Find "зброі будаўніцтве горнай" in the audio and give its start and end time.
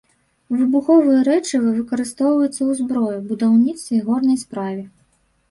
2.81-4.43